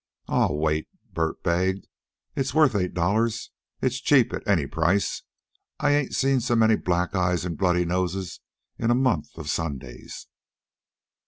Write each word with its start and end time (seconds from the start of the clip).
"Aw, 0.27 0.51
wait," 0.51 0.87
Bert 1.13 1.43
begged. 1.43 1.85
"It's 2.35 2.55
worth 2.55 2.73
eight 2.73 2.95
dollars. 2.95 3.51
It's 3.83 4.01
cheap 4.01 4.33
at 4.33 4.41
any 4.47 4.65
price. 4.65 5.21
I 5.79 5.91
ain't 5.91 6.15
seen 6.15 6.39
so 6.39 6.55
many 6.55 6.75
black 6.75 7.13
eyes 7.13 7.45
and 7.45 7.55
bloody 7.55 7.85
noses 7.85 8.39
in 8.79 8.89
a 8.89 8.95
month 8.95 9.37
of 9.37 9.47
Sundays." 9.47 10.25